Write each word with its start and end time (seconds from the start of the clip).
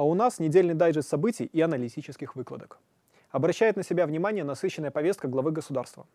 А 0.00 0.04
у 0.04 0.14
нас 0.14 0.38
недельный 0.38 0.72
дайджест 0.72 1.10
событий 1.10 1.44
и 1.44 1.60
аналитических 1.60 2.34
выкладок. 2.34 2.78
Обращает 3.28 3.76
на 3.76 3.82
себя 3.82 4.06
внимание 4.06 4.44
насыщенная 4.44 4.90
повестка 4.90 5.28
главы 5.28 5.50
государства. 5.50 6.06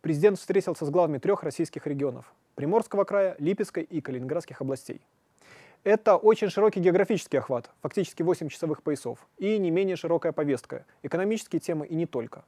Президент 0.00 0.40
встретился 0.40 0.84
с 0.84 0.90
главами 0.90 1.18
трех 1.18 1.44
российских 1.44 1.86
регионов– 1.86 2.34
Приморского 2.56 3.04
края, 3.04 3.36
Липецкой 3.38 3.84
и 3.84 4.00
Калининградских 4.00 4.60
областей. 4.60 5.00
Это 5.84 6.16
очень 6.16 6.50
широкий 6.50 6.80
географический 6.80 7.38
охват, 7.38 7.70
фактически 7.80 8.24
8 8.24 8.48
часовых 8.48 8.82
поясов, 8.82 9.20
и 9.38 9.56
не 9.56 9.70
менее 9.70 9.94
широкая 9.94 10.32
повестка, 10.32 10.84
экономические 11.04 11.60
темы 11.60 11.86
и 11.86 11.94
не 11.94 12.06
только. 12.06 12.42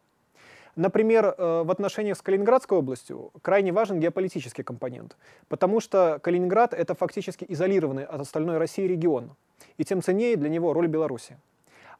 Например, 0.76 1.34
э, 1.36 1.62
в 1.64 1.70
отношениях 1.70 2.16
с 2.16 2.22
Калининградской 2.22 2.78
областью 2.78 3.30
крайне 3.42 3.72
важен 3.72 4.00
геополитический 4.00 4.64
компонент, 4.64 5.16
потому 5.48 5.80
что 5.80 6.18
Калининград— 6.20 6.74
это 6.74 6.94
фактически 6.94 7.46
изолированный 7.48 8.04
от 8.04 8.20
остальной 8.20 8.58
России 8.58 8.86
регион, 8.86 9.36
и 9.78 9.84
тем 9.84 10.02
ценнее 10.02 10.36
для 10.36 10.48
него 10.48 10.72
роль 10.72 10.88
Беларуси. 10.88 11.38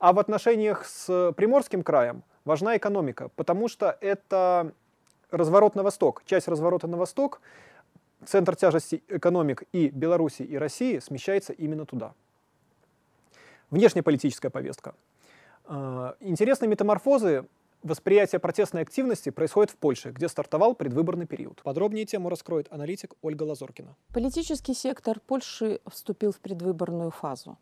А 0.01 0.13
в 0.13 0.19
отношениях 0.19 0.85
с 0.87 1.33
Приморским 1.37 1.83
краем 1.83 2.25
важна 2.45 2.77
экономика, 2.77 3.31
потому 3.37 3.69
что 3.69 3.97
это 4.01 4.73
разворот 5.31 5.77
на 5.77 5.83
восток, 5.83 6.23
часть 6.25 6.49
разворота 6.49 6.89
на 6.89 6.97
восток, 6.97 7.41
центр 8.27 8.57
тяжести 8.57 9.03
экономик 9.09 9.63
и 9.73 9.89
Беларуси, 9.89 10.43
и 10.43 10.57
России 10.57 10.99
смещается 10.99 11.53
именно 11.53 11.87
туда. 11.87 12.13
Внешнеполитическая 13.71 14.51
повестка. 14.51 14.95
Э, 15.67 16.15
интересные 16.21 16.69
метаморфозы 16.69 17.47
восприятия 17.85 18.39
протестной 18.39 18.83
активности 18.83 19.31
происходит 19.31 19.71
в 19.71 19.77
Польше, 19.77 20.11
где 20.11 20.29
стартовал 20.29 20.75
предвыборный 20.75 21.27
период. 21.27 21.63
Подробнее 21.63 22.05
тему 22.05 22.29
раскроет 22.29 22.67
аналитик 22.73 23.15
Ольга 23.23 23.45
Лазоркина. 23.45 23.95
Политический 24.13 24.75
сектор 24.75 25.21
Польши 25.21 25.81
вступил 25.87 26.33
в 26.33 26.41
предвыборную 26.41 27.11
фазу. 27.11 27.57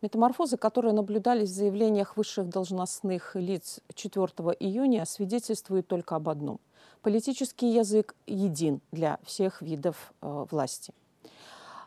Метаморфозы, 0.00 0.56
которые 0.56 0.94
наблюдались 0.94 1.50
в 1.50 1.54
заявлениях 1.54 2.16
высших 2.16 2.48
должностных 2.48 3.34
лиц 3.34 3.80
4 3.94 4.26
июня, 4.60 5.04
свидетельствуют 5.04 5.88
только 5.88 6.16
об 6.16 6.28
одном. 6.28 6.60
Политический 7.02 7.72
язык 7.72 8.14
един 8.26 8.80
для 8.92 9.18
всех 9.24 9.60
видов 9.60 10.12
э, 10.22 10.46
власти. 10.50 10.94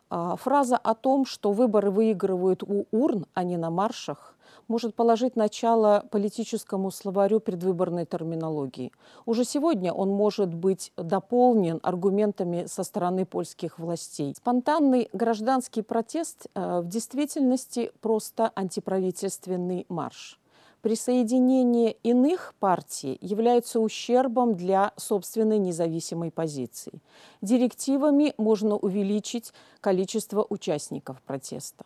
Э, 0.10 0.36
фраза 0.38 0.76
о 0.78 0.94
том, 0.94 1.26
что 1.26 1.54
выборы 1.54 1.90
выигрывают 1.90 2.64
у 2.64 2.86
урн, 2.92 3.26
а 3.34 3.44
не 3.44 3.56
на 3.56 3.70
маршах, 3.70 4.36
может 4.72 4.96
положить 4.96 5.36
начало 5.36 6.06
политическому 6.12 6.92
словарю 6.92 7.42
предвыборной 7.42 8.06
терминологии. 8.06 8.94
Уже 9.26 9.44
сегодня 9.44 9.92
он 9.92 10.10
может 10.10 10.54
быть 10.54 10.94
дополнен 10.96 11.80
аргументами 11.84 12.66
со 12.68 12.84
стороны 12.84 13.26
польских 13.26 13.80
властей. 13.80 14.34
Спонтанный 14.34 15.10
гражданский 15.12 15.82
протест 15.82 16.48
э, 16.56 16.80
в 16.80 16.88
действительности 16.88 17.92
просто 18.00 18.52
антиправительственный 18.56 19.86
марш 19.90 20.40
присоединение 20.82 21.92
иных 22.04 22.56
партий 22.60 23.18
является 23.22 23.80
ущербом 23.80 24.56
для 24.56 24.94
собственной 24.98 25.60
независимой 25.60 26.32
позиции. 26.32 26.94
Директивами 27.42 28.34
можно 28.38 28.78
увеличить 28.78 29.54
количество 29.80 30.44
участников 30.50 31.22
протеста. 31.22 31.86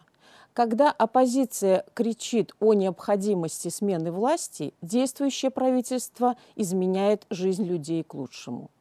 Когда 0.55 0.89
оппозиция 0.89 1.83
кричит 1.93 2.53
о 2.61 2.73
необходимости 2.73 3.67
смены 3.67 4.09
власти, 4.09 4.73
действующее 4.81 5.51
правительство 5.51 6.37
изменяет 6.55 7.25
жизнь 7.29 7.65
людей 7.65 8.03
к 8.03 8.13
лучшему. 8.13 8.71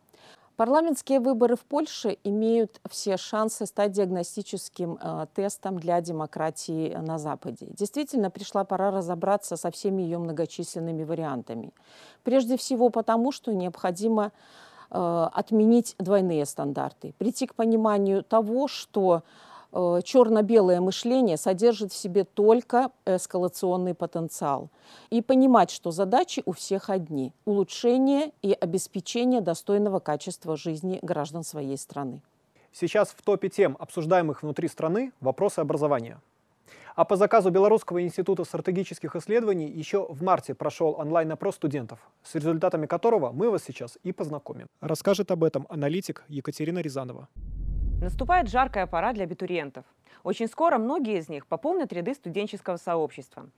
Парламентские 0.54 1.18
выборы 1.18 1.56
в 1.56 1.62
Польше 1.62 2.16
имеют 2.22 2.80
все 2.88 3.16
шансы 3.16 3.66
стать 3.66 3.90
диагностическим 3.90 4.98
э, 5.02 5.26
тестом 5.34 5.80
для 5.80 6.00
демократии 6.00 6.94
на 6.94 7.18
Западе. 7.18 7.66
Действительно, 7.70 8.30
пришла 8.30 8.62
пора 8.62 8.92
разобраться 8.92 9.56
со 9.56 9.72
всеми 9.72 10.02
ее 10.02 10.18
многочисленными 10.18 11.02
вариантами. 11.02 11.72
Прежде 12.22 12.56
всего 12.56 12.88
потому, 12.88 13.32
что 13.32 13.52
необходимо 13.52 14.30
э, 14.92 15.28
отменить 15.32 15.96
двойные 15.98 16.46
стандарты, 16.46 17.14
прийти 17.18 17.48
к 17.48 17.56
пониманию 17.56 18.22
того, 18.22 18.68
что 18.68 19.24
черно-белое 19.74 20.80
мышление 20.80 21.36
содержит 21.36 21.92
в 21.92 21.96
себе 21.96 22.24
только 22.24 22.90
эскалационный 23.06 23.94
потенциал. 23.94 24.70
И 25.10 25.20
понимать, 25.20 25.70
что 25.70 25.90
задачи 25.90 26.42
у 26.46 26.52
всех 26.52 26.90
одни– 26.90 27.32
улучшение 27.44 28.32
и 28.42 28.52
обеспечение 28.52 29.40
достойного 29.40 29.98
качества 29.98 30.56
жизни 30.56 30.98
граждан 31.02 31.42
своей 31.42 31.76
страны. 31.76 32.22
Сейчас 32.72 33.10
в 33.10 33.22
топе 33.22 33.48
тем, 33.48 33.76
обсуждаемых 33.78 34.42
внутри 34.42 34.68
страны, 34.68 35.12
вопросы 35.20 35.60
образования. 35.60 36.20
А 36.96 37.04
по 37.04 37.16
заказу 37.16 37.50
Белорусского 37.50 38.02
института 38.02 38.44
стратегических 38.44 39.16
исследований 39.16 39.68
еще 39.68 40.06
в 40.08 40.22
марте 40.22 40.54
прошел 40.54 40.94
онлайн-опрос 40.96 41.56
студентов, 41.56 41.98
с 42.22 42.36
результатами 42.36 42.86
которого 42.86 43.32
мы 43.32 43.50
вас 43.50 43.64
сейчас 43.64 43.98
и 44.04 44.12
познакомим. 44.12 44.68
Расскажет 44.80 45.32
об 45.32 45.42
этом 45.42 45.66
аналитик 45.68 46.22
Екатерина 46.28 46.78
Рязанова. 46.78 47.28
Наступает 48.04 48.50
жаркая 48.50 48.86
пора 48.86 49.14
для 49.14 49.24
абитуриентов. 49.24 49.86
Очень 50.24 50.46
скоро 50.46 50.76
многие 50.76 51.16
из 51.16 51.30
них 51.30 51.46
пополнят 51.46 51.90
ряды 51.90 52.12
студенческого 52.12 52.76
сообщества. 52.76 53.48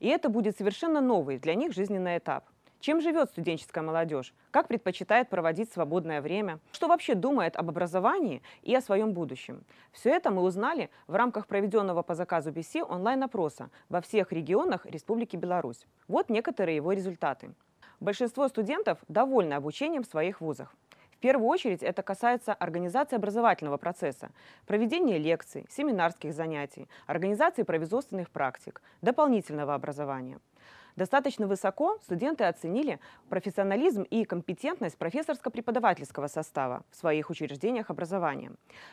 И 0.00 0.08
это 0.08 0.28
будет 0.28 0.58
совершенно 0.58 1.00
новый 1.00 1.38
для 1.38 1.54
них 1.54 1.72
жизненный 1.72 2.18
этап. 2.18 2.44
Чем 2.80 3.00
живет 3.00 3.30
студенческая 3.30 3.82
молодежь? 3.82 4.34
Как 4.50 4.66
предпочитает 4.66 5.28
проводить 5.28 5.72
свободное 5.72 6.20
время? 6.20 6.58
Что 6.72 6.88
вообще 6.88 7.14
думает 7.14 7.56
об 7.56 7.68
образовании 7.68 8.42
и 8.62 8.74
о 8.74 8.80
своем 8.80 9.12
будущем? 9.12 9.62
Все 9.92 10.10
это 10.10 10.32
мы 10.32 10.42
узнали 10.42 10.90
в 11.06 11.14
рамках 11.14 11.46
проведенного 11.46 12.02
по 12.02 12.16
заказу 12.16 12.50
BC 12.50 12.82
онлайн-опроса 12.82 13.70
во 13.88 14.00
всех 14.00 14.32
регионах 14.32 14.84
Республики 14.84 15.36
Беларусь. 15.36 15.86
Вот 16.08 16.28
некоторые 16.28 16.74
его 16.74 16.90
результаты. 16.92 17.54
Большинство 18.00 18.48
студентов 18.48 18.98
довольны 19.06 19.54
обучением 19.54 20.02
в 20.02 20.08
своих 20.08 20.40
вузах 20.40 20.74
первую 21.22 21.48
очередь 21.48 21.82
это 21.82 22.02
касается 22.02 22.52
организации 22.52 23.16
образовательного 23.16 23.78
процесса, 23.78 24.30
проведения 24.66 25.18
лекций, 25.18 25.64
семинарских 25.70 26.34
занятий, 26.34 26.88
организации 27.06 27.62
производственных 27.62 28.28
практик, 28.30 28.82
дополнительного 29.00 29.74
образования– 29.74 30.38
Достаточно 30.96 31.46
высоко 31.46 31.98
студенты 32.02 32.44
оценили 32.44 33.00
профессионализм 33.30 34.02
и 34.02 34.24
компетентность 34.24 34.98
профессорско-преподавательского 34.98 36.28
состава 36.28 36.84
в 36.90 36.96
своих 36.96 37.30
учреждениях 37.30 37.90
образования. 37.90 38.52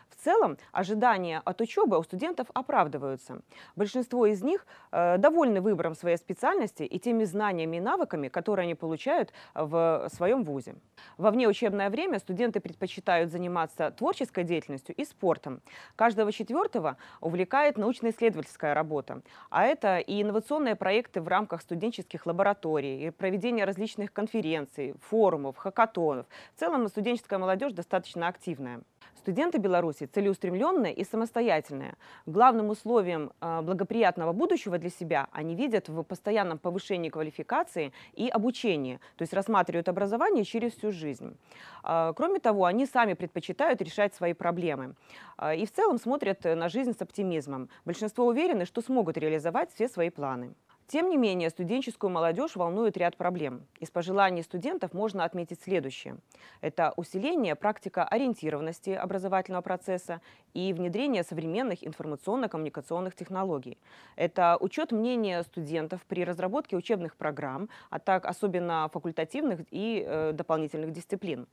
В 0.09 0.15
целом, 0.15 0.57
ожидания 0.71 1.41
от 1.43 1.59
учебы 1.61 1.99
у 1.99 2.03
студентов 2.03 2.47
оправдываются. 2.53 3.41
Большинство 3.75 4.25
из 4.25 4.41
них 4.41 4.65
э, 4.91 5.17
довольны 5.17 5.59
выбором 5.61 5.93
своей 5.93 6.17
специальности 6.17 6.83
и 6.83 6.99
теми 6.99 7.25
знаниями 7.25 7.77
и 7.77 7.81
навыками, 7.81 8.29
которые 8.29 8.63
они 8.63 8.75
получают 8.75 9.33
в 9.53 10.09
своем 10.13 10.43
вузе. 10.43 10.75
Во 11.17 11.31
внеучебное 11.31 11.89
время 11.89 12.19
студенты 12.19 12.61
предпочитают 12.61 13.31
заниматься 13.31 13.91
творческой 13.91 14.45
деятельностью 14.45 14.95
и 14.95 15.03
спортом. 15.03 15.61
Каждого 15.95 16.31
четвертого 16.31 16.97
увлекает 17.19 17.77
научно-исследовательская 17.77 18.73
работа, 18.73 19.21
а 19.49 19.65
это 19.65 19.97
и 19.97 20.21
инновационные 20.21 20.75
проекты 20.75 21.21
в 21.21 21.27
рамках 21.27 21.61
студенческих 21.61 21.88
студенческих 21.89 22.25
лабораторий, 22.25 23.07
и 23.07 23.09
проведение 23.09 23.65
различных 23.65 24.13
конференций, 24.13 24.93
форумов, 25.09 25.57
хакатонов. 25.57 26.25
В 26.55 26.59
целом 26.59 26.87
студенческая 26.87 27.39
молодежь 27.39 27.73
достаточно 27.73 28.27
активная. 28.27 28.81
Студенты 29.17 29.57
Беларуси 29.57 30.05
целеустремленные 30.05 30.93
и 30.93 31.03
самостоятельные. 31.03 31.93
Главным 32.25 32.69
условием 32.69 33.31
э, 33.41 33.61
благоприятного 33.61 34.33
будущего 34.33 34.77
для 34.77 34.89
себя 34.89 35.27
они 35.31 35.55
видят 35.55 35.89
в 35.89 36.03
постоянном 36.03 36.57
повышении 36.57 37.09
квалификации 37.09 37.91
и 38.13 38.29
обучении, 38.29 38.99
то 39.17 39.23
есть 39.23 39.33
рассматривают 39.33 39.89
образование 39.89 40.43
через 40.45 40.73
всю 40.73 40.91
жизнь. 40.91 41.35
Э, 41.83 42.13
кроме 42.15 42.39
того, 42.39 42.65
они 42.65 42.85
сами 42.85 43.13
предпочитают 43.13 43.81
решать 43.81 44.13
свои 44.15 44.33
проблемы 44.33 44.93
э, 45.37 45.57
и 45.57 45.65
в 45.65 45.71
целом 45.71 45.97
смотрят 45.97 46.43
на 46.43 46.69
жизнь 46.69 46.93
с 46.93 47.01
оптимизмом. 47.01 47.67
Большинство 47.85 48.25
уверены, 48.25 48.65
что 48.65 48.81
смогут 48.81 49.17
реализовать 49.17 49.73
все 49.73 49.87
свои 49.87 50.09
планы. 50.09 50.53
Тем 50.89 51.07
не 51.07 51.17
менее, 51.17 51.51
студенческую 51.51 52.09
молодежь 52.09 52.55
волнует 52.55 52.97
ряд 52.97 53.15
проблем. 53.15 53.61
Из 53.79 53.91
пожеланий 53.91 54.41
студентов 54.41 54.91
можно 54.91 55.23
отметить 55.23 55.61
следующее. 55.61 56.17
Это 56.61 56.93
усиление 56.97 57.53
практика 57.53 58.03
ориентированности 58.03 58.89
образовательного 58.89 59.61
процесса 59.61 60.19
и 60.55 60.73
внедрение 60.73 61.21
современных 61.21 61.85
информационно-коммуникационных 61.85 63.13
технологий. 63.13 63.77
Это 64.15 64.57
учет 64.59 64.91
мнения 64.91 65.43
студентов 65.43 66.01
при 66.07 66.25
разработке 66.25 66.75
учебных 66.75 67.15
программ, 67.17 67.69
а 67.91 67.99
так 67.99 68.25
особенно 68.25 68.89
факультативных 68.91 69.59
и 69.69 70.03
э, 70.03 70.31
дополнительных 70.33 70.91
дисциплин 70.91 71.45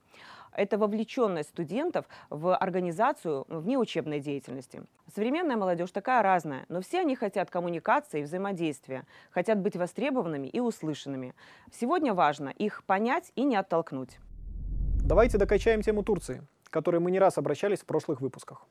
это 0.57 0.77
вовлеченность 0.77 1.49
студентов 1.49 2.05
в 2.29 2.55
организацию 2.55 3.45
внеучебной 3.47 4.19
деятельности. 4.19 4.83
Современная 5.15 5.55
молодежь 5.55 5.91
такая 5.91 6.21
разная, 6.21 6.65
но 6.67 6.81
все 6.81 6.99
они 6.99 7.15
хотят 7.15 7.49
коммуникации 7.49 8.21
и 8.21 8.23
взаимодействия, 8.23 9.05
хотят 9.31 9.59
быть 9.59 9.75
востребованными 9.75 10.47
и 10.47 10.59
услышанными. 10.59 11.33
Сегодня 11.71 12.13
важно 12.13 12.49
их 12.49 12.83
понять 12.83 13.31
и 13.35 13.43
не 13.43 13.55
оттолкнуть. 13.55 14.17
Давайте 15.03 15.37
докачаем 15.37 15.81
тему 15.81 16.03
Турции, 16.03 16.41
к 16.63 16.69
которой 16.69 16.99
мы 16.99 17.11
не 17.11 17.19
раз 17.19 17.37
обращались 17.37 17.79
в 17.79 17.85
прошлых 17.85 18.21
выпусках. 18.21 18.65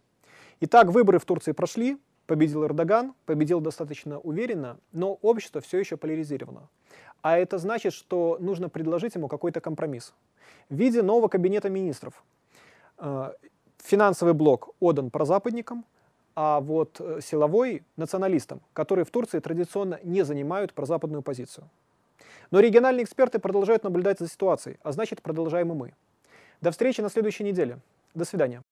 Итак, 0.60 0.88
выборы 0.88 1.18
в 1.18 1.24
Турции 1.24 1.52
прошли, 1.52 1.98
Победил 2.26 2.64
Эрдоган, 2.64 3.14
победил 3.24 3.60
достаточно 3.60 4.18
уверенно, 4.18 4.78
но 4.92 5.14
общество 5.22 5.60
все 5.60 5.78
еще 5.78 5.96
поляризировано. 5.96 6.68
А 7.22 7.38
это 7.38 7.58
значит, 7.58 7.92
что 7.92 8.36
нужно 8.40 8.68
предложить 8.68 9.14
ему 9.14 9.28
какой-то 9.28 9.60
компромисс. 9.60 10.12
В 10.68 10.74
виде 10.74 11.02
нового 11.02 11.28
кабинета 11.28 11.70
министров. 11.70 12.24
Э, 12.98 13.32
финансовый 13.78 14.34
блок 14.34 14.74
отдан 14.80 15.10
прозападникам, 15.10 15.84
а 16.36 16.60
вот 16.60 17.00
э, 17.00 17.20
силовой— 17.22 17.82
националистам, 17.96 18.60
которые 18.74 19.06
в 19.06 19.10
Турции 19.10 19.40
традиционно 19.40 19.98
не 20.04 20.22
занимают 20.22 20.74
прозападную 20.74 21.22
позицию. 21.22 21.68
Но 22.50 22.60
региональные 22.60 23.04
эксперты 23.04 23.38
продолжают 23.38 23.82
наблюдать 23.84 24.18
за 24.18 24.28
ситуацией, 24.28 24.76
а 24.82 24.92
значит 24.92 25.22
продолжаем 25.22 25.72
и 25.72 25.74
мы. 25.74 25.94
До 26.60 26.70
встречи 26.70 27.00
на 27.00 27.08
следующей 27.08 27.44
неделе. 27.44 27.78
До 28.14 28.24
свидания. 28.24 28.62